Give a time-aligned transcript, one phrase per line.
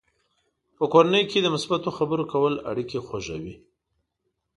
[0.77, 3.55] په کورنۍ کې د مثبتو خبرو کول اړیکې خوږوي.